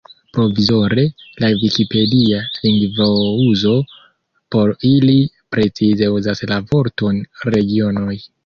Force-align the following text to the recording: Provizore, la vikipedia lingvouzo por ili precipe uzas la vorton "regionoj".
Provizore, 0.35 1.03
la 1.43 1.49
vikipedia 1.63 2.39
lingvouzo 2.63 3.75
por 4.57 4.75
ili 4.95 5.17
precipe 5.57 6.11
uzas 6.19 6.45
la 6.55 6.61
vorton 6.73 7.25
"regionoj". 7.55 8.21